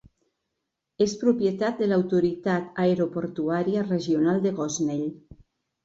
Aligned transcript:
És 1.05 1.13
propietat 1.23 1.83
de 1.85 1.91
l'Autoritat 1.91 2.81
Aeroportuària 2.87 3.87
Regional 3.95 4.45
de 4.49 4.59
Gosnell. 4.63 5.11